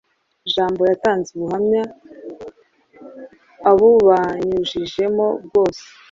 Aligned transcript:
jambo 0.53 0.81
yatanze 0.89 1.27
ubuhamya 1.35 1.83
abubanyujijemo 3.69 5.27
bwose 5.45 5.83